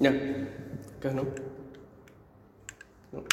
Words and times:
Acá 0.00 1.12
no. 1.12 1.22
No. 3.12 3.24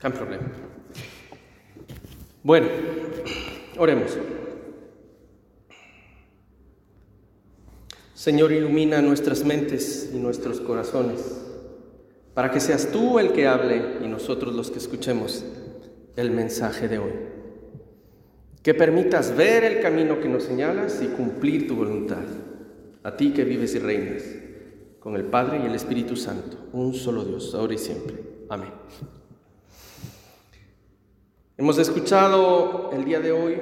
Sin 0.00 0.12
problema. 0.12 0.46
Bueno, 2.42 2.68
oremos. 3.78 4.18
Señor, 8.14 8.52
ilumina 8.52 9.00
nuestras 9.02 9.44
mentes 9.44 10.10
y 10.12 10.18
nuestros 10.18 10.60
corazones 10.60 11.46
para 12.34 12.50
que 12.50 12.60
seas 12.60 12.90
tú 12.92 13.18
el 13.18 13.32
que 13.32 13.46
hable 13.46 13.98
y 14.02 14.08
nosotros 14.08 14.54
los 14.54 14.70
que 14.70 14.78
escuchemos 14.78 15.44
el 16.16 16.30
mensaje 16.30 16.86
de 16.86 16.98
hoy. 16.98 17.25
Que 18.66 18.74
permitas 18.74 19.36
ver 19.36 19.62
el 19.62 19.80
camino 19.80 20.18
que 20.18 20.28
nos 20.28 20.42
señalas 20.42 21.00
y 21.00 21.06
cumplir 21.06 21.68
tu 21.68 21.76
voluntad. 21.76 22.24
A 23.04 23.16
ti 23.16 23.32
que 23.32 23.44
vives 23.44 23.76
y 23.76 23.78
reinas 23.78 24.24
con 24.98 25.14
el 25.14 25.22
Padre 25.22 25.60
y 25.62 25.66
el 25.66 25.74
Espíritu 25.76 26.16
Santo, 26.16 26.56
un 26.72 26.92
solo 26.92 27.24
Dios, 27.24 27.54
ahora 27.54 27.74
y 27.74 27.78
siempre. 27.78 28.16
Amén. 28.48 28.70
Hemos 31.56 31.78
escuchado 31.78 32.90
el 32.92 33.04
día 33.04 33.20
de 33.20 33.30
hoy 33.30 33.56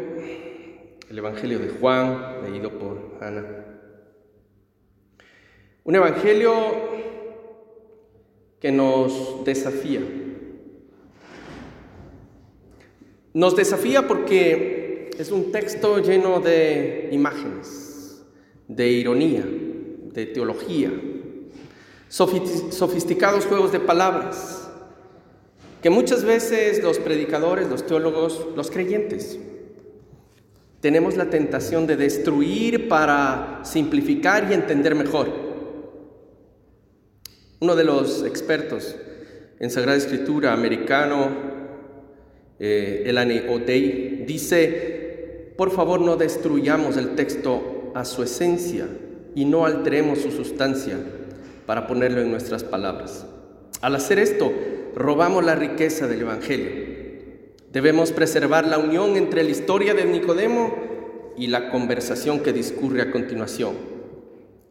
el 1.10 1.18
Evangelio 1.18 1.58
de 1.58 1.68
Juan, 1.68 2.42
leído 2.42 2.70
por 2.70 3.18
Ana. 3.20 3.44
Un 5.84 5.96
Evangelio 5.96 6.54
que 8.58 8.72
nos 8.72 9.44
desafía. 9.44 10.00
Nos 13.34 13.54
desafía 13.54 14.08
porque 14.08 14.83
es 15.18 15.30
un 15.30 15.52
texto 15.52 15.98
lleno 15.98 16.40
de 16.40 17.08
imágenes, 17.12 18.22
de 18.68 18.88
ironía, 18.88 19.44
de 20.12 20.26
teología, 20.26 20.92
sofisticados 22.08 23.46
juegos 23.46 23.72
de 23.72 23.80
palabras 23.80 24.64
que 25.84 25.90
muchas 25.90 26.24
veces 26.24 26.82
los 26.82 26.98
predicadores, 26.98 27.68
los 27.68 27.84
teólogos, 27.84 28.46
los 28.56 28.70
creyentes, 28.70 29.38
tenemos 30.80 31.16
la 31.16 31.28
tentación 31.28 31.86
de 31.86 31.96
destruir 31.96 32.88
para 32.88 33.60
simplificar 33.64 34.50
y 34.50 34.54
entender 34.54 34.94
mejor. 34.94 35.28
Uno 37.60 37.76
de 37.76 37.84
los 37.84 38.24
expertos 38.24 38.96
en 39.58 39.70
Sagrada 39.70 39.98
Escritura 39.98 40.54
americano, 40.54 41.28
eh, 42.58 43.44
O'Day, 43.50 44.24
dice, 44.26 45.03
por 45.56 45.70
favor 45.70 46.00
no 46.00 46.16
destruyamos 46.16 46.96
el 46.96 47.14
texto 47.14 47.92
a 47.94 48.04
su 48.04 48.22
esencia 48.22 48.88
y 49.34 49.44
no 49.44 49.66
alteremos 49.66 50.20
su 50.20 50.30
sustancia 50.30 50.98
para 51.66 51.86
ponerlo 51.86 52.20
en 52.20 52.30
nuestras 52.30 52.64
palabras. 52.64 53.26
Al 53.80 53.96
hacer 53.96 54.18
esto, 54.18 54.52
robamos 54.94 55.44
la 55.44 55.54
riqueza 55.54 56.06
del 56.06 56.22
Evangelio. 56.22 56.94
Debemos 57.72 58.12
preservar 58.12 58.66
la 58.66 58.78
unión 58.78 59.16
entre 59.16 59.42
la 59.42 59.50
historia 59.50 59.94
de 59.94 60.04
Nicodemo 60.04 60.74
y 61.36 61.48
la 61.48 61.70
conversación 61.70 62.40
que 62.40 62.52
discurre 62.52 63.02
a 63.02 63.10
continuación. 63.10 63.74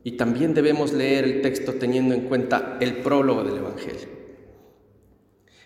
Y 0.03 0.13
también 0.13 0.53
debemos 0.53 0.93
leer 0.93 1.23
el 1.25 1.41
texto 1.41 1.73
teniendo 1.73 2.13
en 2.13 2.21
cuenta 2.21 2.77
el 2.79 2.97
prólogo 2.97 3.43
del 3.43 3.57
Evangelio. 3.57 4.07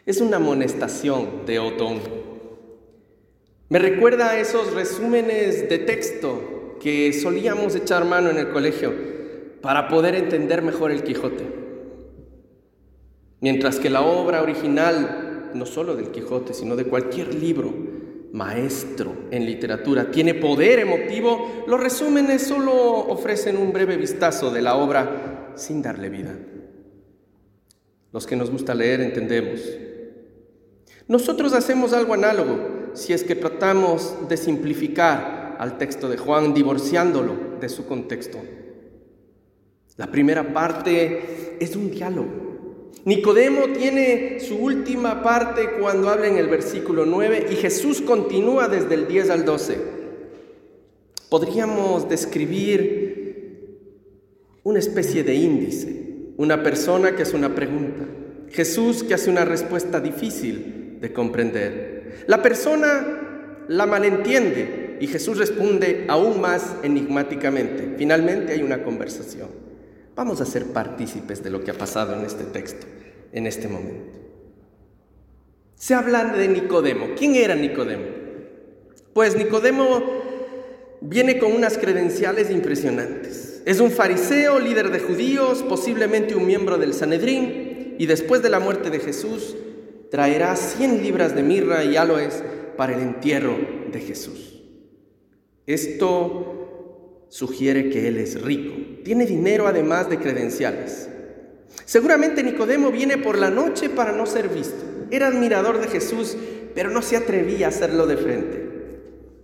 Es 0.05 0.21
una 0.21 0.37
amonestación 0.37 1.45
de 1.45 1.59
Otón. 1.59 1.99
Me 3.69 3.79
recuerda 3.79 4.29
a 4.29 4.39
esos 4.39 4.73
resúmenes 4.73 5.67
de 5.67 5.77
texto 5.79 6.77
que 6.79 7.11
solíamos 7.11 7.75
echar 7.75 8.05
mano 8.05 8.29
en 8.29 8.37
el 8.37 8.49
colegio 8.49 8.93
para 9.61 9.89
poder 9.89 10.15
entender 10.15 10.61
mejor 10.61 10.91
el 10.91 11.03
Quijote. 11.03 11.43
Mientras 13.41 13.77
que 13.77 13.89
la 13.89 14.01
obra 14.01 14.41
original, 14.41 15.51
no 15.53 15.65
solo 15.65 15.97
del 15.97 16.11
Quijote, 16.11 16.53
sino 16.53 16.77
de 16.77 16.85
cualquier 16.85 17.33
libro 17.33 17.73
maestro 18.31 19.13
en 19.31 19.45
literatura, 19.45 20.11
tiene 20.11 20.33
poder 20.33 20.79
emotivo, 20.79 21.65
los 21.67 21.79
resúmenes 21.79 22.43
solo 22.43 22.73
ofrecen 22.73 23.57
un 23.57 23.73
breve 23.73 23.97
vistazo 23.97 24.49
de 24.49 24.61
la 24.61 24.77
obra 24.77 25.51
sin 25.55 25.81
darle 25.81 26.07
vida. 26.07 26.37
Los 28.13 28.25
que 28.25 28.37
nos 28.37 28.49
gusta 28.49 28.73
leer 28.73 29.01
entendemos. 29.01 29.59
Nosotros 31.09 31.51
hacemos 31.51 31.91
algo 31.91 32.13
análogo 32.13 32.76
si 32.97 33.13
es 33.13 33.23
que 33.23 33.35
tratamos 33.35 34.27
de 34.27 34.37
simplificar 34.37 35.55
al 35.59 35.77
texto 35.77 36.09
de 36.09 36.17
Juan 36.17 36.53
divorciándolo 36.53 37.35
de 37.59 37.69
su 37.69 37.85
contexto. 37.85 38.39
La 39.95 40.07
primera 40.07 40.53
parte 40.53 41.57
es 41.59 41.75
un 41.75 41.89
diálogo 41.89 42.47
Nicodemo 43.07 43.67
tiene 43.69 44.41
su 44.41 44.57
última 44.57 45.23
parte 45.23 45.69
cuando 45.79 46.09
habla 46.09 46.27
en 46.27 46.35
el 46.35 46.49
versículo 46.49 47.05
9 47.05 47.47
y 47.51 47.55
Jesús 47.55 48.01
continúa 48.01 48.67
desde 48.67 48.95
el 48.95 49.07
10 49.07 49.29
al 49.29 49.45
12. 49.45 49.77
Podríamos 51.29 52.09
describir 52.09 53.77
una 54.63 54.79
especie 54.79 55.23
de 55.23 55.35
índice, 55.35 56.33
una 56.35 56.61
persona 56.63 57.15
que 57.15 57.21
hace 57.21 57.37
una 57.37 57.55
pregunta, 57.55 58.05
Jesús 58.49 59.03
que 59.03 59.13
hace 59.13 59.29
una 59.29 59.45
respuesta 59.45 60.01
difícil 60.01 60.97
de 60.99 61.13
comprender. 61.13 61.96
La 62.27 62.41
persona 62.41 63.65
la 63.67 63.85
malentiende 63.85 64.97
y 64.99 65.07
Jesús 65.07 65.37
responde 65.37 66.05
aún 66.07 66.41
más 66.41 66.75
enigmáticamente. 66.83 67.95
Finalmente 67.97 68.53
hay 68.53 68.63
una 68.63 68.83
conversación. 68.83 69.49
Vamos 70.15 70.41
a 70.41 70.45
ser 70.45 70.65
partícipes 70.65 71.43
de 71.43 71.49
lo 71.49 71.63
que 71.63 71.71
ha 71.71 71.77
pasado 71.77 72.15
en 72.17 72.25
este 72.25 72.43
texto, 72.45 72.87
en 73.31 73.45
este 73.45 73.67
momento. 73.67 74.17
Se 75.75 75.93
habla 75.93 76.25
de 76.25 76.47
Nicodemo. 76.47 77.09
¿Quién 77.15 77.35
era 77.35 77.53
Nicodemo? 77.53 78.05
Pues 79.13 79.35
Nicodemo 79.35 80.01
viene 81.01 81.37
con 81.37 81.51
unas 81.51 81.77
credenciales 81.77 82.49
impresionantes. 82.49 83.61
Es 83.65 83.79
un 83.79 83.91
fariseo, 83.91 84.59
líder 84.59 84.91
de 84.91 84.99
judíos, 84.99 85.63
posiblemente 85.67 86.35
un 86.35 86.47
miembro 86.47 86.77
del 86.77 86.93
Sanedrín, 86.93 87.95
y 87.99 88.05
después 88.05 88.41
de 88.41 88.49
la 88.49 88.59
muerte 88.59 88.89
de 88.89 88.99
Jesús 88.99 89.55
traerá 90.09 90.55
100 90.55 91.01
libras 91.03 91.35
de 91.35 91.43
mirra 91.43 91.83
y 91.83 91.95
aloes 91.95 92.43
para 92.75 92.93
el 92.93 93.01
entierro 93.01 93.57
de 93.91 93.99
Jesús. 93.99 94.63
Esto 95.65 97.25
sugiere 97.29 97.89
que 97.89 98.07
él 98.07 98.17
es 98.17 98.41
rico. 98.41 98.73
Tiene 99.03 99.25
dinero 99.25 99.67
además 99.67 100.09
de 100.09 100.17
credenciales. 100.17 101.09
Seguramente 101.85 102.43
Nicodemo 102.43 102.91
viene 102.91 103.17
por 103.17 103.37
la 103.37 103.49
noche 103.49 103.89
para 103.89 104.11
no 104.11 104.25
ser 104.25 104.49
visto. 104.49 104.83
Era 105.11 105.27
admirador 105.27 105.79
de 105.79 105.87
Jesús, 105.87 106.37
pero 106.73 106.89
no 106.89 107.01
se 107.01 107.17
atrevía 107.17 107.67
a 107.67 107.69
hacerlo 107.69 108.07
de 108.07 108.17
frente. 108.17 108.67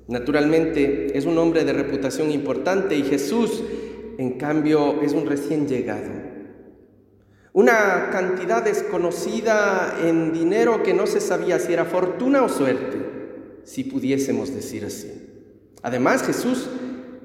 Naturalmente 0.08 1.18
es 1.18 1.26
un 1.26 1.38
hombre 1.38 1.64
de 1.64 1.74
reputación 1.74 2.32
importante 2.32 2.96
y 2.96 3.04
Jesús, 3.04 3.64
en 4.18 4.38
cambio, 4.38 5.02
es 5.02 5.14
un 5.14 5.26
recién 5.26 5.68
llegado. 5.68 6.23
Una 7.54 8.10
cantidad 8.12 8.64
desconocida 8.64 10.00
en 10.02 10.34
dinero 10.34 10.82
que 10.82 10.96
no 10.96 11.06
se 11.06 11.22
sabía 11.22 11.60
si 11.60 11.72
era 11.72 11.86
fortuna 11.86 12.44
o 12.44 12.50
suerte, 12.50 12.98
si 13.64 13.84
pudiésemos 13.84 14.54
decir 14.54 14.84
así. 14.86 15.12
Además, 15.84 16.24
Jesús 16.24 16.68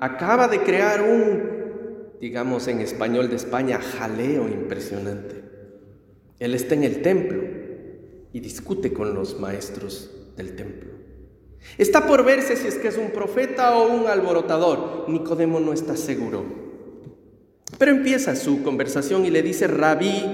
acaba 0.01 0.47
de 0.49 0.61
crear 0.61 1.01
un, 1.01 2.19
digamos 2.21 2.69
en 2.69 2.83
español 2.83 3.31
de 3.31 3.37
España, 3.37 3.81
jaleo 3.81 4.49
impresionante. 4.49 5.37
Él 6.39 6.55
está 6.55 6.75
en 6.75 6.85
el 6.85 7.01
templo 7.01 7.43
y 8.35 8.41
discute 8.41 8.93
con 8.93 9.15
los 9.15 9.41
maestros 9.41 10.11
del 10.37 10.55
templo. 10.55 10.91
Está 11.79 12.07
por 12.07 12.23
verse 12.23 12.55
si 12.57 12.69
es 12.69 12.75
que 12.75 12.89
es 12.89 12.99
un 12.99 13.13
profeta 13.13 13.79
o 13.79 13.93
un 13.93 14.07
alborotador. 14.07 15.07
Nicodemo 15.09 15.59
no 15.59 15.73
está 15.73 15.97
seguro. 15.97 16.68
Pero 17.77 17.91
empieza 17.91 18.35
su 18.35 18.63
conversación 18.63 19.27
y 19.27 19.31
le 19.31 19.43
dice, 19.43 19.67
rabí, 19.67 20.25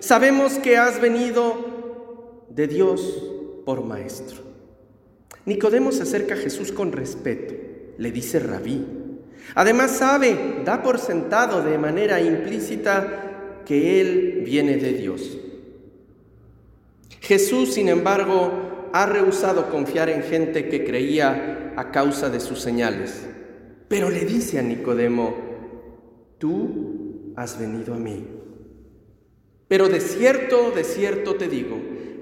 sabemos 0.00 0.54
que 0.54 0.76
has 0.76 1.00
venido 1.00 2.44
de 2.50 2.68
Dios 2.68 3.00
por 3.64 3.82
maestro. 3.84 4.42
Nicodemo 5.44 5.92
se 5.92 6.04
acerca 6.04 6.34
a 6.34 6.38
Jesús 6.38 6.70
con 6.70 6.92
respeto. 6.92 7.54
Le 7.98 8.12
dice, 8.12 8.38
rabí, 8.38 8.84
Además 9.54 9.92
sabe, 9.92 10.62
da 10.64 10.82
por 10.82 10.98
sentado 10.98 11.62
de 11.62 11.78
manera 11.78 12.20
implícita 12.20 13.62
que 13.66 14.00
Él 14.00 14.42
viene 14.44 14.76
de 14.76 14.92
Dios. 14.92 15.38
Jesús, 17.20 17.74
sin 17.74 17.88
embargo, 17.88 18.90
ha 18.92 19.06
rehusado 19.06 19.70
confiar 19.70 20.08
en 20.08 20.22
gente 20.22 20.68
que 20.68 20.84
creía 20.84 21.72
a 21.76 21.90
causa 21.90 22.30
de 22.30 22.40
sus 22.40 22.60
señales. 22.60 23.26
Pero 23.88 24.10
le 24.10 24.24
dice 24.24 24.58
a 24.58 24.62
Nicodemo, 24.62 25.53
tú 26.38 27.32
has 27.36 27.58
venido 27.58 27.94
a 27.94 27.98
mí. 27.98 28.24
Pero 29.68 29.88
de 29.88 30.00
cierto, 30.00 30.70
de 30.70 30.84
cierto 30.84 31.34
te 31.34 31.48
digo, 31.48 31.76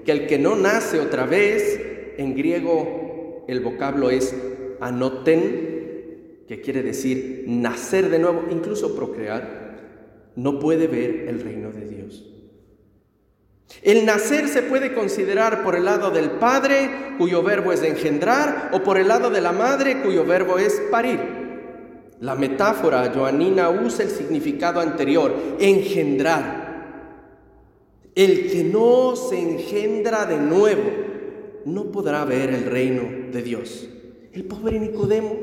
que 0.05 0.11
el 0.11 0.27
que 0.27 0.39
no 0.39 0.55
nace 0.55 0.99
otra 0.99 1.25
vez, 1.25 1.79
en 2.17 2.35
griego 2.35 3.45
el 3.47 3.59
vocablo 3.59 4.09
es 4.09 4.35
anoten, 4.79 6.43
que 6.47 6.61
quiere 6.61 6.83
decir 6.83 7.45
nacer 7.47 8.09
de 8.09 8.19
nuevo, 8.19 8.45
incluso 8.49 8.95
procrear, 8.95 10.31
no 10.35 10.59
puede 10.59 10.87
ver 10.87 11.27
el 11.27 11.41
reino 11.41 11.71
de 11.71 11.87
Dios. 11.87 12.29
El 13.81 14.05
nacer 14.05 14.47
se 14.47 14.61
puede 14.61 14.93
considerar 14.93 15.63
por 15.63 15.75
el 15.75 15.85
lado 15.85 16.11
del 16.11 16.31
padre, 16.31 17.15
cuyo 17.17 17.43
verbo 17.43 17.71
es 17.71 17.81
engendrar, 17.81 18.69
o 18.73 18.83
por 18.83 18.97
el 18.97 19.07
lado 19.07 19.29
de 19.29 19.41
la 19.41 19.51
madre, 19.51 20.01
cuyo 20.01 20.25
verbo 20.25 20.59
es 20.59 20.81
parir. 20.91 21.42
La 22.19 22.35
metáfora 22.35 23.11
joanina 23.13 23.69
usa 23.69 24.05
el 24.05 24.11
significado 24.11 24.79
anterior, 24.79 25.33
engendrar. 25.59 26.63
El 28.15 28.51
que 28.51 28.63
no 28.63 29.15
se 29.15 29.39
engendra 29.39 30.25
de 30.25 30.37
nuevo 30.37 30.83
no 31.65 31.91
podrá 31.91 32.23
ver 32.25 32.49
el 32.49 32.65
reino 32.65 33.31
de 33.31 33.41
Dios. 33.41 33.89
El 34.31 34.45
pobre 34.45 34.79
Nicodemo, 34.79 35.35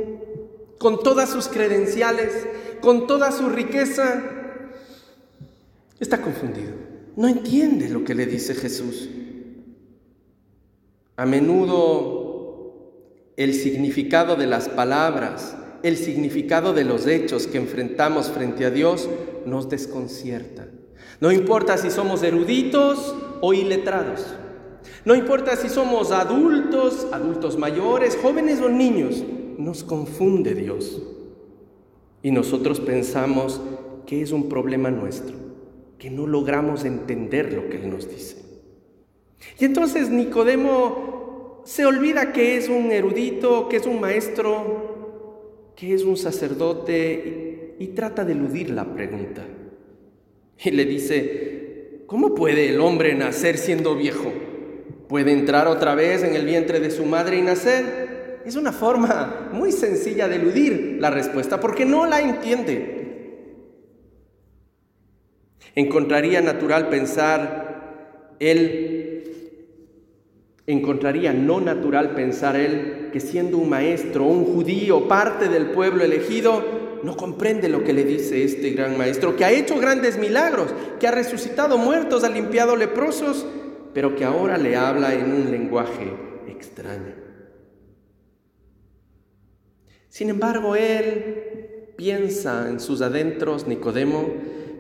con 0.79 1.03
todas 1.03 1.31
sus 1.31 1.49
credenciales, 1.49 2.47
con 2.81 3.07
toda 3.07 3.33
su 3.33 3.49
riqueza, 3.49 4.23
está 5.99 6.23
confundido. 6.23 6.73
No 7.17 7.29
entiende 7.29 7.89
lo 7.89 8.05
que 8.05 8.15
le 8.15 8.27
dice 8.27 8.55
Jesús. 8.55 9.09
A 11.17 11.27
menudo 11.27 12.31
el 13.37 13.55
significado 13.55 14.37
de 14.37 14.47
las 14.47 14.69
palabras, 14.69 15.57
el 15.83 15.97
significado 15.97 16.73
de 16.73 16.85
los 16.85 17.07
hechos 17.07 17.47
que 17.47 17.59
enfrentamos 17.59 18.31
frente 18.31 18.65
a 18.65 18.71
Dios 18.71 19.09
nos 19.47 19.69
desconcierta. 19.69 20.69
No 21.21 21.33
importa 21.33 21.77
si 21.77 21.91
somos 21.91 22.23
eruditos 22.23 23.15
o 23.41 23.53
iletrados. 23.53 24.27
No 25.05 25.15
importa 25.15 25.57
si 25.57 25.69
somos 25.69 26.13
adultos, 26.13 27.07
adultos 27.13 27.59
mayores, 27.59 28.19
jóvenes 28.21 28.61
o 28.61 28.69
niños. 28.69 29.23
Nos 29.59 29.85
confunde 29.85 30.55
Dios. 30.55 31.03
Y 32.23 32.31
nosotros 32.31 32.81
pensamos 32.81 33.61
que 34.07 34.23
es 34.23 34.33
un 34.33 34.49
problema 34.49 34.91
nuestro, 34.91 35.37
que 35.99 36.11
no 36.11 36.27
logramos 36.27 36.85
entender 36.85 37.53
lo 37.53 37.69
que 37.69 37.83
Él 37.83 37.91
nos 37.91 38.09
dice. 38.09 38.37
Y 39.59 39.65
entonces 39.65 40.11
Nicodemo 40.11 41.63
se 41.65 41.87
olvida 41.87 42.33
que 42.33 42.57
es 42.57 42.69
un 42.69 42.91
erudito, 42.91 43.69
que 43.69 43.77
es 43.77 43.87
un 43.87 44.01
maestro, 44.01 45.00
que 45.81 45.95
es 45.95 46.05
un 46.05 46.19
sacerdote 46.19 47.75
y, 47.79 47.85
y 47.85 47.87
trata 47.89 48.23
de 48.23 48.33
eludir 48.33 48.69
la 48.69 48.85
pregunta. 48.85 49.43
Y 50.63 50.73
le 50.73 50.85
dice, 50.85 52.03
¿cómo 52.07 52.35
puede 52.35 52.69
el 52.69 52.83
hombre 52.83 53.15
nacer 53.15 53.57
siendo 53.57 53.97
viejo? 53.97 54.31
¿Puede 55.09 55.33
entrar 55.33 55.69
otra 55.69 55.95
vez 55.95 56.23
en 56.23 56.35
el 56.35 56.45
vientre 56.45 56.81
de 56.81 56.91
su 56.91 57.07
madre 57.07 57.39
y 57.39 57.43
nacer? 57.43 58.43
Es 58.45 58.57
una 58.57 58.73
forma 58.73 59.49
muy 59.55 59.73
sencilla 59.73 60.29
de 60.29 60.37
eludir 60.37 60.99
la 61.01 61.09
respuesta 61.09 61.59
porque 61.59 61.87
no 61.87 62.05
la 62.05 62.21
entiende. 62.21 63.47
Encontraría 65.75 66.43
natural 66.43 66.91
pensar 66.91 68.37
él, 68.39 69.25
encontraría 70.67 71.33
no 71.33 71.59
natural 71.59 72.15
pensar 72.15 72.57
él 72.57 73.00
que 73.11 73.21
siendo 73.21 73.59
un 73.59 73.69
maestro, 73.69 74.25
un 74.25 74.45
judío, 74.45 75.09
parte 75.09 75.49
del 75.49 75.71
pueblo 75.71 76.05
elegido, 76.05 76.63
no 77.03 77.17
comprende 77.17 77.69
lo 77.69 77.83
que 77.85 77.93
le 77.93 78.05
dice 78.05 78.45
este 78.45 78.71
gran 78.71 78.97
maestro, 78.99 79.37
que 79.37 79.45
ha 79.45 79.51
hecho 79.51 79.79
grandes 79.79 80.19
milagros, 80.19 80.73
que 80.99 81.07
ha 81.07 81.11
resucitado 81.11 81.79
muertos, 81.79 82.25
ha 82.25 82.29
limpiado 82.29 82.77
leprosos, 82.77 83.47
pero 83.95 84.15
que 84.15 84.25
ahora 84.25 84.59
le 84.59 84.77
habla 84.77 85.15
en 85.15 85.33
un 85.33 85.51
lenguaje 85.51 86.13
extraño. 86.49 87.15
Sin 90.09 90.29
embargo, 90.29 90.77
él 90.77 91.95
piensa 91.97 92.69
en 92.69 92.81
sus 92.81 93.01
adentros, 93.01 93.67
Nicodemo, 93.67 94.29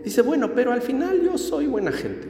dice, 0.04 0.22
bueno, 0.22 0.54
pero 0.54 0.72
al 0.72 0.82
final 0.82 1.22
yo 1.22 1.38
soy 1.38 1.66
buena 1.66 1.92
gente. 1.92 2.28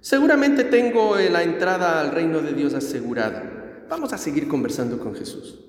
Seguramente 0.00 0.64
tengo 0.64 1.16
la 1.16 1.42
entrada 1.42 2.00
al 2.00 2.10
reino 2.12 2.40
de 2.40 2.52
Dios 2.54 2.74
asegurada. 2.74 3.61
Vamos 3.92 4.14
a 4.14 4.16
seguir 4.16 4.48
conversando 4.48 4.98
con 4.98 5.14
Jesús. 5.14 5.60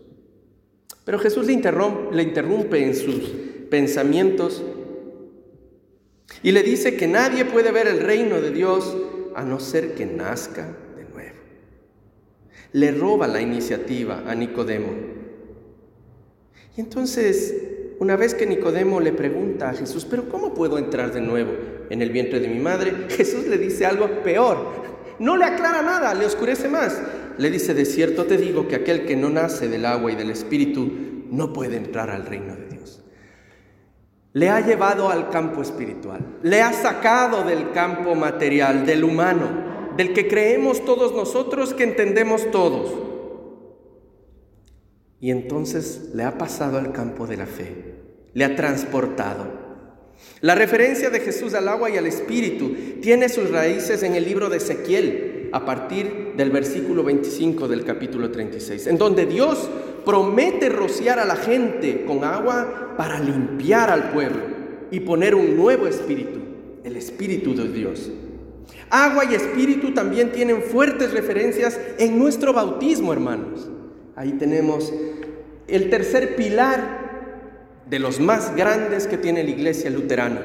Pero 1.03 1.19
Jesús 1.19 1.45
le 1.45 1.51
interrumpe, 1.51 2.15
le 2.15 2.23
interrumpe 2.23 2.81
en 2.81 2.95
sus 2.95 3.29
pensamientos 3.69 4.63
y 6.41 6.53
le 6.53 6.63
dice 6.63 6.95
que 6.95 7.05
nadie 7.05 7.43
puede 7.43 7.73
ver 7.73 7.85
el 7.85 7.99
reino 7.99 8.39
de 8.39 8.51
Dios 8.51 8.95
a 9.35 9.43
no 9.43 9.59
ser 9.59 9.93
que 9.93 10.05
nazca 10.05 10.73
de 10.95 11.03
nuevo. 11.03 11.35
Le 12.71 12.91
roba 12.91 13.27
la 13.27 13.41
iniciativa 13.41 14.23
a 14.25 14.33
Nicodemo. 14.35 14.93
Y 16.77 16.79
entonces, 16.79 17.53
una 17.99 18.15
vez 18.15 18.35
que 18.35 18.45
Nicodemo 18.45 19.01
le 19.01 19.11
pregunta 19.11 19.69
a 19.69 19.73
Jesús, 19.73 20.07
pero 20.09 20.29
¿cómo 20.29 20.53
puedo 20.53 20.77
entrar 20.77 21.11
de 21.11 21.19
nuevo 21.19 21.51
en 21.89 22.01
el 22.01 22.11
vientre 22.11 22.39
de 22.39 22.47
mi 22.47 22.59
madre? 22.59 23.07
Jesús 23.09 23.47
le 23.47 23.57
dice 23.57 23.85
algo 23.85 24.23
peor. 24.23 24.81
No 25.19 25.35
le 25.35 25.43
aclara 25.43 25.81
nada, 25.81 26.13
le 26.13 26.25
oscurece 26.25 26.69
más 26.69 27.01
le 27.37 27.49
dice, 27.49 27.73
de 27.73 27.85
cierto 27.85 28.25
te 28.25 28.37
digo 28.37 28.67
que 28.67 28.75
aquel 28.75 29.05
que 29.05 29.15
no 29.15 29.29
nace 29.29 29.67
del 29.67 29.85
agua 29.85 30.11
y 30.11 30.15
del 30.15 30.29
Espíritu 30.29 30.91
no 31.29 31.51
puede 31.53 31.77
entrar 31.77 32.09
al 32.09 32.25
reino 32.25 32.55
de 32.55 32.67
Dios. 32.67 33.03
Le 34.33 34.49
ha 34.49 34.61
llevado 34.61 35.09
al 35.09 35.29
campo 35.29 35.61
espiritual, 35.61 36.39
le 36.43 36.61
ha 36.61 36.73
sacado 36.73 37.43
del 37.43 37.71
campo 37.71 38.15
material, 38.15 38.85
del 38.85 39.03
humano, 39.03 39.93
del 39.97 40.13
que 40.13 40.27
creemos 40.27 40.83
todos 40.85 41.13
nosotros, 41.13 41.73
que 41.73 41.83
entendemos 41.83 42.49
todos. 42.51 42.93
Y 45.19 45.31
entonces 45.31 46.09
le 46.13 46.23
ha 46.23 46.37
pasado 46.37 46.77
al 46.77 46.91
campo 46.91 47.27
de 47.27 47.37
la 47.37 47.45
fe, 47.45 47.95
le 48.33 48.43
ha 48.43 48.55
transportado. 48.55 49.63
La 50.41 50.55
referencia 50.55 51.09
de 51.09 51.19
Jesús 51.19 51.53
al 51.53 51.67
agua 51.67 51.89
y 51.89 51.97
al 51.97 52.07
Espíritu 52.07 52.75
tiene 53.01 53.29
sus 53.29 53.49
raíces 53.49 54.03
en 54.03 54.15
el 54.15 54.25
libro 54.25 54.49
de 54.49 54.57
Ezequiel, 54.57 55.32
a 55.53 55.63
partir 55.63 56.33
del 56.35 56.49
versículo 56.49 57.03
25 57.03 57.67
del 57.67 57.85
capítulo 57.85 58.31
36, 58.31 58.87
en 58.87 58.97
donde 58.97 59.27
Dios 59.27 59.69
promete 60.03 60.67
rociar 60.67 61.19
a 61.19 61.25
la 61.25 61.35
gente 61.35 62.05
con 62.05 62.23
agua 62.23 62.95
para 62.97 63.19
limpiar 63.19 63.91
al 63.91 64.09
pueblo 64.09 64.41
y 64.89 64.99
poner 65.01 65.35
un 65.35 65.55
nuevo 65.55 65.85
espíritu, 65.85 66.39
el 66.83 66.97
espíritu 66.97 67.53
de 67.53 67.67
Dios. 67.71 68.09
Agua 68.89 69.25
y 69.25 69.35
espíritu 69.35 69.93
también 69.93 70.31
tienen 70.31 70.63
fuertes 70.63 71.13
referencias 71.13 71.79
en 71.99 72.17
nuestro 72.17 72.51
bautismo, 72.51 73.13
hermanos. 73.13 73.69
Ahí 74.15 74.31
tenemos 74.33 74.91
el 75.67 75.91
tercer 75.91 76.35
pilar 76.35 77.83
de 77.87 77.99
los 77.99 78.19
más 78.19 78.55
grandes 78.55 79.05
que 79.05 79.19
tiene 79.19 79.43
la 79.43 79.51
iglesia 79.51 79.91
luterana, 79.91 80.41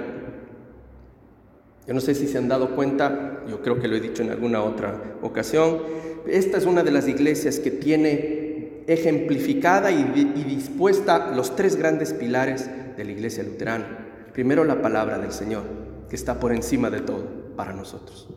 yo 1.88 1.94
no 1.94 2.02
sé 2.02 2.14
si 2.14 2.28
se 2.28 2.36
han 2.36 2.48
dado 2.48 2.76
cuenta, 2.76 3.37
yo 3.48 3.62
creo 3.62 3.80
que 3.80 3.88
lo 3.88 3.96
he 3.96 4.00
dicho 4.00 4.22
en 4.22 4.30
alguna 4.30 4.62
otra 4.62 5.16
ocasión, 5.22 5.78
esta 6.26 6.58
es 6.58 6.66
una 6.66 6.82
de 6.82 6.90
las 6.90 7.08
iglesias 7.08 7.58
que 7.58 7.70
tiene 7.70 8.84
ejemplificada 8.86 9.90
y, 9.90 10.02
dispuesta 10.44 11.32
los 11.34 11.56
tres 11.56 11.76
grandes 11.76 12.12
pilares 12.12 12.68
de 12.96 13.04
la 13.04 13.12
iglesia 13.12 13.42
luterana. 13.42 14.06
Primero 14.32 14.64
la 14.64 14.80
palabra 14.80 15.18
del 15.18 15.32
Señor, 15.32 15.64
que 16.08 16.16
está 16.16 16.40
por 16.40 16.52
encima 16.52 16.90
de 16.90 17.00
todo 17.00 17.24
para 17.56 17.72
nosotros. 17.72 18.28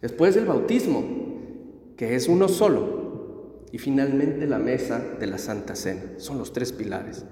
Después 0.00 0.36
el 0.36 0.46
bautismo, 0.46 1.04
que 1.96 2.14
es 2.14 2.28
uno 2.28 2.48
solo. 2.48 3.00
Y 3.72 3.78
finalmente 3.78 4.46
la 4.46 4.58
mesa 4.58 5.00
de 5.18 5.26
la 5.26 5.38
Santa 5.38 5.76
Cena. 5.76 6.02
Son 6.16 6.38
los 6.38 6.52
tres 6.52 6.72
pilares 6.72 7.24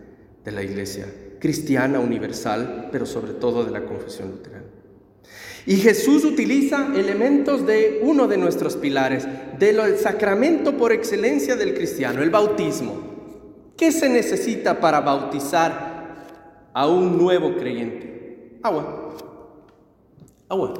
de 0.45 0.53
la 0.53 0.63
iglesia 0.63 1.07
cristiana 1.41 2.01
universal, 2.01 2.89
pero 2.93 3.07
sobre 3.07 3.33
todo 3.33 3.65
de 3.65 3.71
la 3.71 3.85
confesión 3.85 4.31
luterana. 4.31 4.67
Y 5.67 5.77
Jesús 5.77 6.25
utiliza 6.25 6.93
elementos 6.95 7.67
de 7.67 8.01
uno 8.03 8.27
de 8.27 8.39
nuestros 8.39 8.77
pilares, 8.77 9.27
del 9.59 9.99
sacramento 9.99 10.77
por 10.77 10.93
excelencia 10.93 11.57
del 11.57 11.75
cristiano, 11.75 12.23
el 12.23 12.31
bautismo. 12.31 13.09
¿Qué 13.77 13.93
se 13.93 14.09
necesita 14.09 14.81
para 14.81 15.01
bautizar 15.01 16.25
a 16.73 16.89
un 16.89 17.19
nuevo 17.19 17.55
creyente? 17.57 18.59
Agua. 18.63 19.15
Agua. 20.49 20.75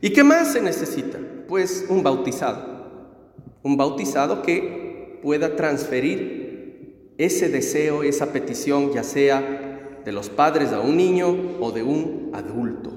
¿Y 0.00 0.10
qué 0.10 0.22
más 0.22 0.52
se 0.52 0.60
necesita? 0.60 1.18
Pues 1.48 1.86
un 1.88 2.02
bautizado. 2.02 2.78
Un 3.62 3.76
bautizado 3.76 4.42
que 4.42 5.18
pueda 5.22 5.56
transferir 5.56 7.14
ese 7.18 7.48
deseo, 7.48 8.02
esa 8.04 8.32
petición, 8.32 8.92
ya 8.92 9.02
sea 9.02 10.00
de 10.04 10.12
los 10.12 10.28
padres 10.30 10.72
a 10.72 10.80
un 10.80 10.96
niño 10.96 11.56
o 11.60 11.72
de 11.72 11.82
un 11.82 12.30
adulto. 12.32 12.87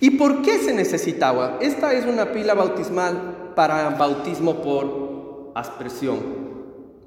¿Y 0.00 0.10
por 0.10 0.42
qué 0.42 0.58
se 0.58 0.74
necesita 0.74 1.28
agua? 1.28 1.58
Esta 1.60 1.92
es 1.92 2.04
una 2.04 2.32
pila 2.32 2.54
bautismal 2.54 3.52
para 3.54 3.90
bautismo 3.90 4.60
por 4.62 5.52
aspersión, 5.54 6.18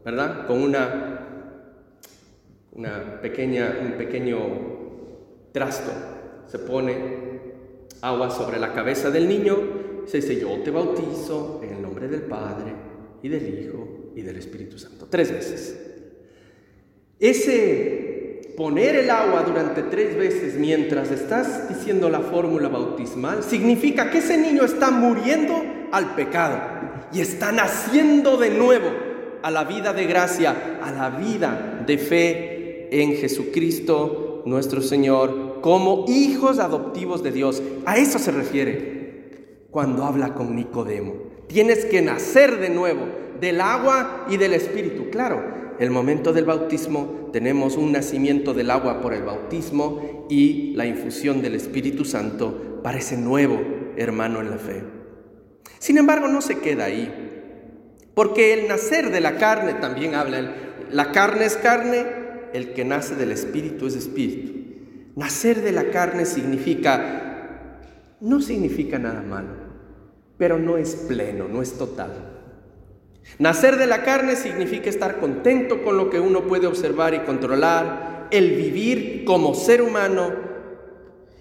¿verdad? 0.04 0.48
Con 0.48 0.62
una, 0.64 1.28
una 2.72 3.22
pequeña, 3.22 3.78
un 3.82 3.94
pequeño 3.94 4.40
trasto. 5.52 5.92
Se 6.48 6.58
pone 6.58 7.30
agua 8.02 8.32
sobre 8.32 8.60
la 8.60 8.74
cabeza 8.74 9.12
del 9.12 9.28
niño, 9.28 9.58
se 10.06 10.18
dice, 10.18 10.40
yo 10.40 10.62
te 10.64 10.72
bautizo 10.72 11.62
en 11.64 11.76
el 11.76 11.82
nombre 11.82 12.08
del 12.08 12.22
Padre 12.24 12.74
y 13.22 13.30
del 13.30 13.60
Hijo 13.60 14.12
y 14.16 14.22
del 14.22 14.38
Espíritu 14.38 14.80
Santo. 14.80 15.08
Tres 15.10 15.32
veces. 15.32 15.80
Ese 17.20 18.29
poner 18.60 18.98
el 18.98 19.10
agua 19.10 19.44
durante 19.44 19.84
tres 19.84 20.18
veces 20.18 20.56
mientras 20.56 21.12
estás 21.12 21.70
diciendo 21.70 22.10
la 22.10 22.20
fórmula 22.20 22.68
bautismal 22.68 23.42
significa 23.42 24.12
que 24.12 24.18
ese 24.18 24.38
niño 24.38 24.66
está 24.66 24.92
muriendo 24.92 25.64
al 25.94 26.14
pecado 26.14 26.60
y 27.14 27.22
está 27.22 27.54
naciendo 27.54 28.36
de 28.36 28.50
nuevo 28.50 28.90
a 29.44 29.50
la 29.50 29.64
vida 29.64 29.94
de 29.94 30.06
gracia, 30.08 30.78
a 30.84 30.92
la 30.92 31.10
vida 31.10 31.82
de 31.88 31.98
fe 31.98 32.90
en 33.02 33.16
Jesucristo 33.16 34.44
nuestro 34.46 34.82
Señor, 34.82 35.62
como 35.62 36.04
hijos 36.10 36.60
adoptivos 36.60 37.24
de 37.24 37.32
Dios. 37.32 37.64
A 37.86 37.96
eso 37.96 38.20
se 38.20 38.32
refiere 38.32 39.68
cuando 39.72 40.04
habla 40.04 40.34
con 40.34 40.54
Nicodemo. 40.58 41.14
Tienes 41.48 41.86
que 41.86 42.02
nacer 42.02 42.60
de 42.60 42.70
nuevo 42.70 43.06
del 43.40 43.62
agua 43.62 44.26
y 44.30 44.36
del 44.36 44.54
Espíritu. 44.54 45.10
Claro, 45.12 45.69
el 45.80 45.92
momento 45.92 46.34
del 46.34 46.44
bautismo 46.44 47.30
tenemos 47.32 47.78
un 47.78 47.94
nacimiento 47.94 48.54
del 48.54 48.70
agua 48.70 49.02
por 49.02 49.14
el 49.14 49.24
bautismo 49.24 50.28
y 50.30 50.74
la 50.76 50.86
infusión 50.86 51.42
del 51.42 51.56
Espíritu 51.56 52.04
Santo 52.04 52.82
para 52.84 52.98
ese 52.98 53.16
nuevo 53.18 53.60
hermano 53.96 54.42
en 54.42 54.52
la 54.52 54.58
fe. 54.58 54.84
Sin 55.80 55.98
embargo, 55.98 56.28
no 56.28 56.42
se 56.42 56.60
queda 56.60 56.86
ahí. 56.86 57.28
Porque 58.14 58.54
el 58.54 58.68
nacer 58.68 59.12
de 59.12 59.22
la 59.22 59.38
carne 59.38 59.76
también 59.76 60.16
habla, 60.16 60.54
la 60.92 61.14
carne 61.14 61.46
es 61.46 61.56
carne, 61.56 62.06
el 62.54 62.74
que 62.74 62.84
nace 62.84 63.16
del 63.16 63.32
espíritu 63.32 63.88
es 63.88 63.96
espíritu. 63.96 64.52
Nacer 65.16 65.62
de 65.62 65.72
la 65.72 65.90
carne 65.92 66.26
significa, 66.26 67.78
no 68.20 68.42
significa 68.42 69.00
nada 69.00 69.22
malo, 69.22 69.54
pero 70.38 70.60
no 70.60 70.78
es 70.78 70.96
pleno, 70.96 71.48
no 71.48 71.62
es 71.62 71.78
total. 71.78 72.29
Nacer 73.38 73.78
de 73.78 73.88
la 73.88 74.04
carne 74.04 74.36
significa 74.36 74.90
estar 74.90 75.20
contento 75.20 75.84
con 75.84 75.98
lo 75.98 76.10
que 76.10 76.20
uno 76.20 76.48
puede 76.48 76.68
observar 76.68 77.14
y 77.14 77.20
controlar, 77.20 78.28
el 78.32 78.52
vivir 78.52 79.24
como 79.26 79.54
ser 79.56 79.82
humano 79.82 80.50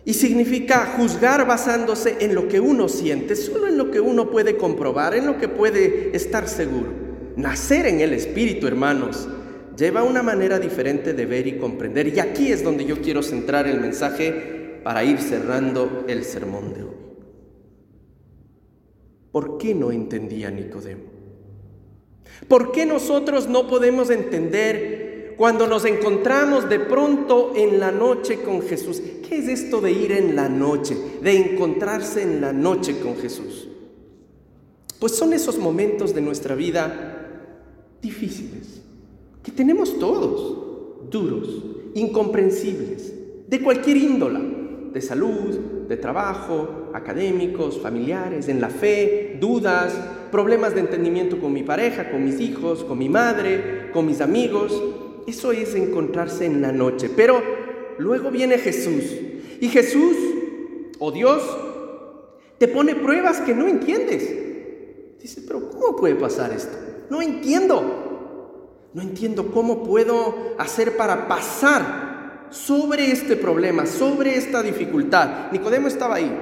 y 0.05 0.15
significa 0.15 0.95
juzgar 0.97 1.47
basándose 1.47 2.17
en 2.21 2.35
lo 2.35 2.49
que 2.49 2.61
uno 2.61 2.89
siente, 2.89 3.37
solo 3.37 3.67
en 3.67 3.77
lo 3.77 3.91
que 3.91 4.01
uno 4.01 4.31
puede 4.31 4.57
comprobar, 4.57 5.15
en 5.15 5.27
lo 5.27 5.37
que 5.39 5.49
puede 5.49 6.17
estar 6.17 6.49
seguro. 6.49 6.89
Nacer 7.37 7.85
en 7.87 8.01
el 8.01 8.15
Espíritu, 8.15 8.67
hermanos, 8.67 9.29
lleva 9.77 10.03
una 10.03 10.23
manera 10.23 10.59
diferente 10.59 11.13
de 11.13 11.27
ver 11.27 11.47
y 11.47 11.59
comprender. 11.59 12.09
Y 12.09 12.21
aquí 12.21 12.51
es 12.51 12.65
donde 12.65 12.87
yo 12.87 13.03
quiero 13.03 13.23
centrar 13.23 13.67
el 13.67 13.81
mensaje 13.81 14.81
para 14.83 15.05
ir 15.05 15.19
cerrando 15.19 16.05
el 16.09 16.25
sermón 16.25 16.73
de 16.73 16.83
hoy. 16.85 16.97
¿Por 19.31 19.59
qué 19.59 19.75
no 19.75 19.93
entendía 19.93 20.51
Nicodemo? 20.51 21.08
¿Por 22.47 22.73
qué 22.73 22.87
nosotros 22.87 23.49
no 23.49 23.67
podemos 23.67 24.11
entender 24.11 25.09
cuando 25.39 25.69
nos 25.69 25.85
encontramos 25.85 26.69
de 26.69 26.81
pronto 26.81 27.53
en 27.55 27.79
la 27.79 27.93
noche 27.93 28.43
con 28.43 28.61
Jesús. 28.61 29.01
¿Qué 29.27 29.39
es 29.39 29.47
esto 29.47 29.81
de 29.81 29.93
ir 29.93 30.11
en 30.11 30.35
la 30.35 30.49
noche, 30.49 30.97
de 31.23 31.53
encontrarse 31.53 32.23
en 32.23 32.41
la 32.41 32.53
noche 32.53 32.99
con 32.99 33.17
Jesús? 33.17 33.69
Pues 34.99 35.13
son 35.15 35.33
esos 35.33 35.57
momentos 35.57 36.13
de 36.13 36.23
nuestra 36.23 36.57
vida 36.57 37.45
difíciles, 38.03 38.83
que 39.41 39.53
tenemos 39.53 39.97
todos, 40.01 41.09
duros, 41.09 41.63
incomprensibles, 41.95 43.15
de 43.47 43.63
cualquier 43.63 43.97
índola, 43.97 44.41
de 44.93 45.01
salud, 45.01 45.87
de 45.89 45.97
trabajo, 45.97 46.91
académicos, 46.93 47.79
familiares, 47.79 48.49
en 48.49 48.61
la 48.61 48.71
fe, 48.71 49.39
dudas, 49.41 49.95
problemas 50.31 50.75
de 50.75 50.81
entendimiento 50.81 51.41
con 51.41 51.53
mi 51.53 51.63
pareja, 51.63 52.11
con 52.11 52.25
mis 52.25 52.41
hijos, 52.41 52.85
con 52.85 52.99
mi 52.99 53.09
madre, 53.09 53.91
con 53.93 54.07
mis 54.07 54.21
amigos. 54.21 54.83
Eso 55.27 55.53
es 55.53 55.75
encontrarse 55.75 56.47
en 56.47 56.63
la 56.63 56.73
noche. 56.73 57.11
Pero 57.15 57.43
luego 57.99 58.31
viene 58.31 58.59
Jesús. 58.59 59.05
Y 59.61 59.69
Jesús, 59.69 60.17
o 60.99 61.11
Dios, 61.11 61.43
te 62.59 62.69
pone 62.69 62.95
pruebas 62.95 63.41
que 63.41 63.55
no 63.55 63.67
entiendes. 63.67 64.35
Dice, 65.21 65.43
pero 65.47 65.69
¿cómo 65.71 65.97
puede 65.97 66.15
pasar 66.15 66.53
esto? 66.53 66.77
No 67.11 67.23
entiendo. 67.23 68.91
No 68.95 69.03
entiendo 69.03 69.51
cómo 69.53 69.83
puedo 69.85 70.55
hacer 70.59 70.97
para 70.97 71.29
pasar 71.29 72.49
sobre 72.51 73.13
este 73.13 73.37
problema, 73.37 73.87
sobre 73.87 74.37
esta 74.37 74.63
dificultad. 74.63 75.53
Nicodemo 75.53 75.89
estaba 75.89 76.17
ahí. 76.17 76.33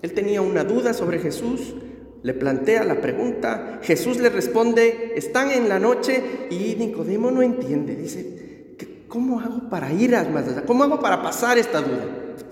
Él 0.00 0.12
tenía 0.12 0.40
una 0.40 0.64
duda 0.64 0.94
sobre 0.94 1.18
Jesús, 1.18 1.74
le 2.22 2.34
plantea 2.34 2.84
la 2.84 3.00
pregunta, 3.00 3.80
Jesús 3.82 4.18
le 4.18 4.28
responde, 4.28 5.12
están 5.16 5.50
en 5.50 5.68
la 5.68 5.78
noche 5.78 6.48
y 6.50 6.74
Nicodemo 6.76 7.30
no 7.30 7.42
entiende, 7.42 7.94
dice, 7.94 8.76
¿cómo 9.08 9.40
hago 9.40 9.68
para 9.70 9.92
ir 9.92 10.14
a 10.14 10.20
allá? 10.20 10.64
¿Cómo 10.66 10.84
hago 10.84 11.00
para 11.00 11.22
pasar 11.22 11.58
esta 11.58 11.80
duda? 11.80 12.06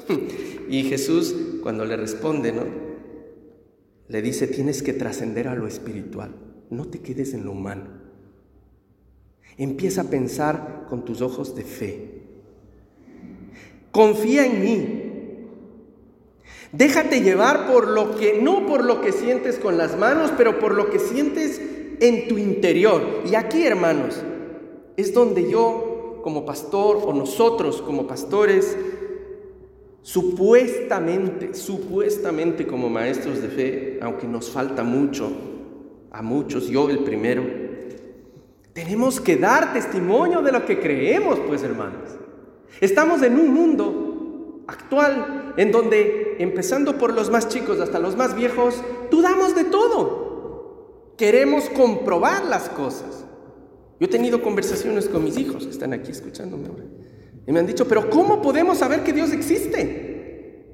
Y 0.69 0.83
Jesús 0.83 1.33
cuando 1.63 1.85
le 1.85 1.97
responde, 1.97 2.51
¿no? 2.51 2.65
Le 4.09 4.21
dice, 4.21 4.49
tienes 4.49 4.83
que 4.83 4.93
trascender 4.93 5.47
a 5.47 5.55
lo 5.55 5.69
espiritual, 5.69 6.35
no 6.71 6.87
te 6.87 6.99
quedes 7.01 7.35
en 7.35 7.45
lo 7.45 7.53
humano. 7.53 7.85
Empieza 9.57 10.03
a 10.03 10.11
pensar 10.11 10.87
con 10.89 11.05
tus 11.05 11.23
ojos 11.23 11.55
de 11.55 11.63
fe. 11.63 12.23
Confía 13.93 14.45
en 14.45 14.61
mí, 14.61 15.06
Déjate 16.73 17.21
llevar 17.21 17.67
por 17.67 17.89
lo 17.89 18.17
que, 18.17 18.41
no 18.41 18.67
por 18.67 18.85
lo 18.85 19.01
que 19.01 19.13
sientes 19.13 19.59
con 19.59 19.79
las 19.79 19.97
manos, 19.97 20.33
pero 20.37 20.59
por 20.59 20.75
lo 20.75 20.91
que 20.91 20.99
sientes 20.99 21.61
en 22.01 22.29
tu 22.29 22.39
interior. 22.39 23.23
Y 23.25 23.35
aquí, 23.35 23.65
hermanos, 23.65 24.23
es 24.97 25.15
donde 25.15 25.51
yo, 25.51 26.21
como 26.23 26.45
pastor, 26.45 27.01
o 27.05 27.13
nosotros 27.13 27.83
como 27.83 28.07
pastores, 28.07 28.77
supuestamente, 30.03 31.55
supuestamente 31.55 32.67
como 32.67 32.89
maestros 32.89 33.43
de 33.43 33.49
fe, 33.49 33.99
aunque 34.03 34.27
nos 34.27 34.51
falta 34.51 34.83
mucho, 34.83 35.31
a 36.11 36.23
muchos, 36.23 36.69
yo 36.69 36.89
el 36.89 37.01
primero, 37.01 37.45
tenemos 38.73 39.21
que 39.21 39.37
dar 39.37 39.73
testimonio 39.73 40.43
de 40.43 40.53
lo 40.53 40.65
que 40.65 40.79
creemos, 40.79 41.39
pues 41.47 41.63
hermanos. 41.63 42.11
Estamos 42.81 43.23
en 43.23 43.39
un 43.39 43.53
mundo 43.53 44.63
actual 44.67 45.46
en 45.57 45.73
donde 45.73 46.37
empezando 46.39 46.99
por 46.99 47.13
los 47.13 47.31
más 47.31 47.49
chicos 47.49 47.81
hasta 47.81 47.99
los 47.99 48.17
más 48.17 48.35
viejos, 48.35 48.83
dudamos 49.11 49.55
de 49.55 49.65
todo. 49.65 51.15
Queremos 51.17 51.69
comprobar 51.71 52.45
las 52.45 52.69
cosas. 52.69 53.25
Yo 53.99 54.07
he 54.07 54.11
tenido 54.11 54.43
conversaciones 54.43 55.09
con 55.09 55.25
mis 55.25 55.39
hijos 55.39 55.65
que 55.65 55.71
están 55.71 55.93
aquí 55.93 56.11
escuchándome 56.11 56.69
ahora. 56.69 56.85
Y 57.47 57.53
me 57.53 57.61
han 57.61 57.67
dicho, 57.67 57.87
pero 57.89 58.11
¿cómo 58.11 58.43
podemos 58.43 58.79
saber 58.79 59.03
que 59.03 59.13
Dios 59.13 59.33
existe? 59.33 60.65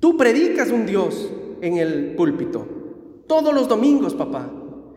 Tú 0.00 0.16
predicas 0.16 0.70
un 0.70 0.86
Dios 0.86 1.30
en 1.60 1.76
el 1.78 2.16
púlpito 2.16 2.82
todos 3.32 3.54
los 3.54 3.66
domingos, 3.66 4.12
papá. 4.12 4.50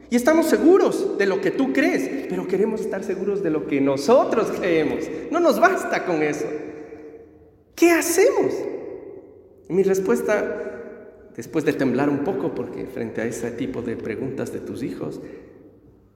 Y 0.10 0.18
estamos 0.18 0.48
seguros 0.48 1.18
de 1.18 1.26
lo 1.26 1.40
que 1.40 1.52
tú 1.52 1.72
crees, 1.72 2.28
pero 2.28 2.46
queremos 2.46 2.82
estar 2.82 3.02
seguros 3.02 3.42
de 3.42 3.50
lo 3.50 3.66
que 3.66 3.80
nosotros 3.80 4.52
creemos. 4.60 5.06
No 5.32 5.40
nos 5.40 5.58
basta 5.58 6.06
con 6.06 6.22
eso. 6.22 6.46
¿Qué 7.76 7.92
hacemos? 7.92 8.54
Mi 9.68 9.84
respuesta, 9.84 11.32
después 11.36 11.66
de 11.66 11.74
temblar 11.74 12.10
un 12.10 12.24
poco, 12.24 12.56
porque 12.56 12.86
frente 12.86 13.22
a 13.22 13.26
ese 13.26 13.52
tipo 13.52 13.82
de 13.82 13.98
preguntas 13.98 14.54
de 14.54 14.60
tus 14.60 14.82
hijos, 14.82 15.22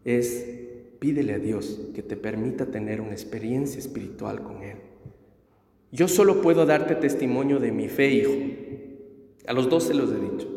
es 0.05 0.45
pídele 0.99 1.33
a 1.33 1.39
Dios 1.39 1.79
que 1.93 2.03
te 2.03 2.15
permita 2.15 2.67
tener 2.67 3.01
una 3.01 3.11
experiencia 3.11 3.79
espiritual 3.79 4.43
con 4.43 4.63
Él. 4.63 4.77
Yo 5.91 6.07
solo 6.07 6.41
puedo 6.41 6.65
darte 6.65 6.95
testimonio 6.95 7.59
de 7.59 7.71
mi 7.71 7.89
fe, 7.89 8.09
hijo. 8.09 8.31
A 9.47 9.53
los 9.53 9.69
dos 9.69 9.85
se 9.85 9.93
los 9.93 10.11
he 10.11 10.19
dicho. 10.19 10.47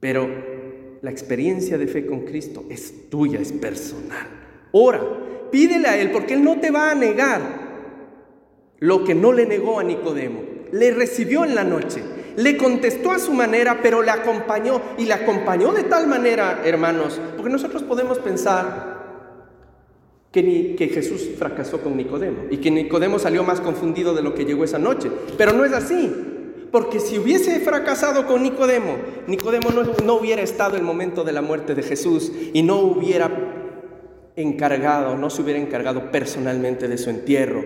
Pero 0.00 0.28
la 1.02 1.10
experiencia 1.10 1.78
de 1.78 1.86
fe 1.86 2.04
con 2.04 2.20
Cristo 2.20 2.64
es 2.68 3.08
tuya, 3.08 3.40
es 3.40 3.52
personal. 3.52 4.28
Ora, 4.72 5.02
pídele 5.50 5.88
a 5.88 5.98
Él, 5.98 6.10
porque 6.10 6.34
Él 6.34 6.44
no 6.44 6.60
te 6.60 6.70
va 6.70 6.90
a 6.90 6.94
negar 6.94 7.65
lo 8.80 9.04
que 9.04 9.14
no 9.14 9.32
le 9.32 9.46
negó 9.46 9.80
a 9.80 9.84
Nicodemo 9.84 10.56
le 10.72 10.90
recibió 10.92 11.44
en 11.44 11.54
la 11.54 11.64
noche, 11.64 12.02
le 12.36 12.56
contestó 12.56 13.10
a 13.10 13.18
su 13.18 13.32
manera, 13.32 13.80
pero 13.82 14.02
le 14.02 14.10
acompañó 14.10 14.80
y 14.98 15.04
le 15.04 15.14
acompañó 15.14 15.72
de 15.72 15.84
tal 15.84 16.06
manera, 16.06 16.62
hermanos, 16.64 17.20
porque 17.36 17.50
nosotros 17.50 17.82
podemos 17.82 18.18
pensar 18.18 18.96
que, 20.30 20.42
ni, 20.42 20.74
que 20.74 20.88
Jesús 20.88 21.30
fracasó 21.38 21.80
con 21.80 21.96
Nicodemo 21.96 22.44
y 22.50 22.58
que 22.58 22.70
Nicodemo 22.70 23.18
salió 23.18 23.42
más 23.44 23.60
confundido 23.60 24.14
de 24.14 24.22
lo 24.22 24.34
que 24.34 24.44
llegó 24.44 24.64
esa 24.64 24.78
noche, 24.78 25.10
pero 25.38 25.52
no 25.52 25.64
es 25.64 25.72
así. 25.72 26.32
Porque 26.70 26.98
si 27.00 27.16
hubiese 27.16 27.60
fracasado 27.60 28.26
con 28.26 28.42
Nicodemo, 28.42 28.96
Nicodemo 29.28 29.70
no, 29.70 29.84
no 30.04 30.14
hubiera 30.16 30.42
estado 30.42 30.76
el 30.76 30.82
momento 30.82 31.22
de 31.22 31.32
la 31.32 31.40
muerte 31.40 31.74
de 31.74 31.82
Jesús 31.82 32.32
y 32.52 32.62
no 32.62 32.80
hubiera 32.80 33.30
encargado, 34.34 35.16
no 35.16 35.30
se 35.30 35.40
hubiera 35.40 35.60
encargado 35.60 36.10
personalmente 36.10 36.88
de 36.88 36.98
su 36.98 37.08
entierro, 37.08 37.64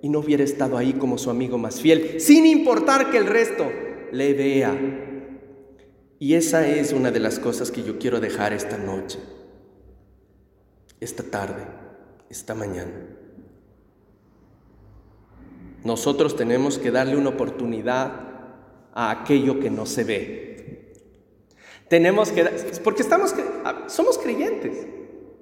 y 0.00 0.08
no 0.08 0.20
hubiera 0.20 0.44
estado 0.44 0.76
ahí 0.76 0.92
como 0.94 1.18
su 1.18 1.30
amigo 1.30 1.58
más 1.58 1.80
fiel, 1.80 2.20
sin 2.20 2.46
importar 2.46 3.10
que 3.10 3.18
el 3.18 3.26
resto 3.26 3.70
le 4.12 4.34
vea. 4.34 4.76
Y 6.18 6.34
esa 6.34 6.66
es 6.68 6.92
una 6.92 7.10
de 7.10 7.20
las 7.20 7.38
cosas 7.38 7.70
que 7.70 7.82
yo 7.82 7.98
quiero 7.98 8.20
dejar 8.20 8.52
esta 8.52 8.76
noche, 8.76 9.18
esta 11.00 11.22
tarde. 11.22 11.62
esta 12.30 12.54
mañana. 12.54 12.92
Nosotros 15.82 16.36
tenemos 16.36 16.78
que 16.78 16.90
darle 16.90 17.16
una 17.16 17.30
oportunidad 17.30 18.12
a 18.92 19.10
aquello 19.10 19.60
que 19.60 19.70
no 19.70 19.86
se 19.86 20.04
ve. 20.04 20.92
Tenemos 21.88 22.30
que, 22.30 22.44
porque 22.84 23.00
estamos, 23.00 23.34
somos 23.86 24.18
creyentes. 24.18 24.86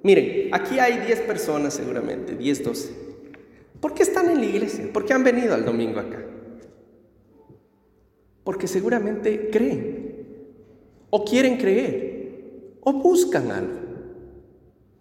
Miren, 0.03 0.53
aquí 0.53 0.79
hay 0.79 0.99
10 1.05 1.21
personas 1.21 1.73
seguramente, 1.73 2.35
10, 2.35 2.63
12. 2.63 3.06
¿Por 3.87 3.95
qué 3.95 4.03
están 4.03 4.29
en 4.29 4.41
la 4.41 4.45
iglesia? 4.45 4.91
¿Por 4.91 5.05
qué 5.05 5.13
han 5.13 5.23
venido 5.23 5.53
al 5.53 5.63
domingo 5.63 6.01
acá? 6.01 6.21
Porque 8.43 8.67
seguramente 8.67 9.49
creen, 9.49 10.25
o 11.09 11.23
quieren 11.23 11.55
creer, 11.55 12.79
o 12.81 12.91
buscan 12.91 13.49
algo. 13.49 13.79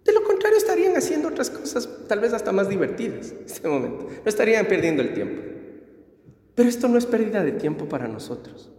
De 0.04 0.12
lo 0.12 0.22
contrario, 0.22 0.56
estarían 0.56 0.96
haciendo 0.96 1.26
otras 1.26 1.50
cosas, 1.50 1.88
tal 2.06 2.20
vez 2.20 2.32
hasta 2.32 2.52
más 2.52 2.68
divertidas 2.68 3.32
en 3.32 3.46
este 3.46 3.66
momento. 3.66 4.06
No 4.06 4.28
estarían 4.28 4.66
perdiendo 4.66 5.02
el 5.02 5.14
tiempo. 5.14 5.42
Pero 6.54 6.68
esto 6.68 6.86
no 6.86 6.96
es 6.96 7.06
pérdida 7.06 7.42
de 7.42 7.50
tiempo 7.50 7.86
para 7.86 8.06
nosotros, 8.06 8.70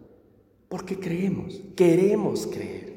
porque 0.69 0.97
creemos, 0.97 1.59
queremos 1.75 2.47
creer. 2.47 2.93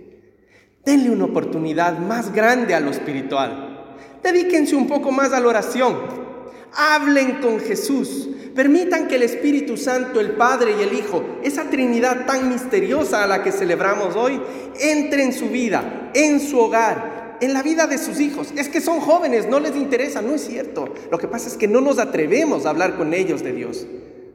Denle 0.85 1.11
una 1.11 1.25
oportunidad 1.25 1.99
más 1.99 2.33
grande 2.33 2.73
a 2.73 2.79
lo 2.79 2.93
espiritual. 2.93 3.97
Dedíquense 4.23 4.76
un 4.76 4.87
poco 4.87 5.11
más 5.11 5.33
a 5.33 5.40
la 5.40 5.49
oración. 5.49 6.30
Hablen 6.75 7.41
con 7.41 7.61
Jesús. 7.61 8.29
Permitan 8.55 9.09
que 9.09 9.17
el 9.17 9.23
Espíritu 9.23 9.77
Santo, 9.77 10.21
el 10.21 10.33
Padre 10.33 10.75
y 10.79 10.83
el 10.83 10.93
Hijo, 10.93 11.25
esa 11.43 11.71
Trinidad 11.71 12.27
tan 12.27 12.49
misteriosa 12.49 13.23
a 13.23 13.27
la 13.27 13.43
que 13.43 13.53
celebramos 13.53 14.17
hoy, 14.17 14.41
entre 14.81 15.23
en 15.23 15.33
su 15.33 15.49
vida, 15.49 16.11
en 16.15 16.41
su 16.41 16.59
hogar, 16.59 17.39
en 17.41 17.55
la 17.55 17.62
vida 17.62 17.87
de 17.87 17.99
sus 17.99 18.21
hijos. 18.21 18.53
Es 18.57 18.69
que 18.69 18.81
son 18.81 19.00
jóvenes, 19.00 19.49
no 19.49 19.61
les 19.61 19.77
interesa, 19.77 20.21
no 20.21 20.35
es 20.35 20.45
cierto. 20.45 20.93
Lo 21.11 21.19
que 21.19 21.29
pasa 21.29 21.49
es 21.49 21.57
que 21.57 21.69
no 21.69 21.81
nos 21.81 21.99
atrevemos 21.99 22.67
a 22.67 22.71
hablar 22.71 22.97
con 22.97 23.15
ellos 23.15 23.43
de 23.43 23.53
Dios, 23.53 23.87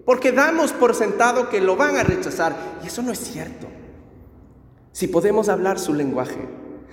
porque 0.06 0.32
damos 0.32 0.72
por 0.72 0.96
sentado 0.96 1.50
que 1.50 1.62
lo 1.62 1.76
van 1.76 1.98
a 1.98 2.04
rechazar, 2.04 2.56
y 2.84 2.88
eso 2.88 3.02
no 3.02 3.12
es 3.12 3.20
cierto. 3.20 3.68
Si 4.92 5.08
podemos 5.08 5.50
hablar 5.50 5.78
su 5.78 5.94
lenguaje, 5.94 6.40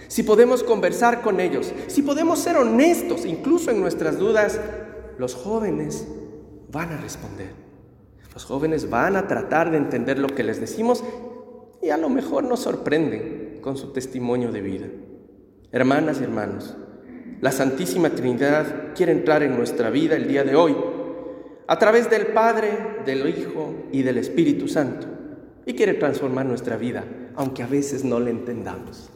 si 0.08 0.24
podemos 0.24 0.64
conversar 0.64 1.22
con 1.22 1.40
ellos, 1.40 1.72
si 1.86 2.02
podemos 2.02 2.40
ser 2.40 2.56
honestos, 2.56 3.24
incluso 3.24 3.70
en 3.70 3.80
nuestras 3.80 4.18
dudas, 4.18 4.58
los 5.18 5.34
jóvenes 5.34 6.06
van 6.70 6.90
a 6.90 6.96
responder. 6.96 7.50
Los 8.32 8.44
jóvenes 8.44 8.88
van 8.88 9.16
a 9.16 9.28
tratar 9.28 9.70
de 9.70 9.76
entender 9.76 10.18
lo 10.18 10.28
que 10.28 10.42
les 10.42 10.60
decimos 10.60 11.04
y 11.82 11.90
a 11.90 11.96
lo 11.96 12.08
mejor 12.08 12.44
nos 12.44 12.60
sorprenden 12.60 13.58
con 13.60 13.76
su 13.76 13.92
testimonio 13.92 14.52
de 14.52 14.60
vida. 14.62 14.86
Hermanas 15.70 16.20
y 16.20 16.24
hermanos, 16.24 16.76
la 17.40 17.52
Santísima 17.52 18.10
Trinidad 18.10 18.94
quiere 18.94 19.12
entrar 19.12 19.42
en 19.42 19.56
nuestra 19.56 19.90
vida 19.90 20.16
el 20.16 20.28
día 20.28 20.44
de 20.44 20.56
hoy 20.56 20.76
a 21.66 21.78
través 21.78 22.08
del 22.10 22.28
Padre, 22.28 22.70
del 23.04 23.28
Hijo 23.28 23.74
y 23.92 24.02
del 24.02 24.18
Espíritu 24.18 24.68
Santo 24.68 25.06
y 25.66 25.74
quiere 25.74 25.94
transformar 25.94 26.46
nuestra 26.46 26.76
vida, 26.76 27.04
aunque 27.34 27.62
a 27.62 27.66
veces 27.66 28.04
no 28.04 28.20
le 28.20 28.30
entendamos. 28.30 29.10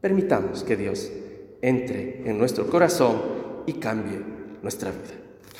Permitamos 0.00 0.64
que 0.64 0.76
Dios 0.76 1.10
entre 1.60 2.28
en 2.28 2.38
nuestro 2.38 2.68
corazón 2.68 3.20
y 3.66 3.74
cambie 3.74 4.20
nuestra 4.62 4.90
vida. 4.90 5.27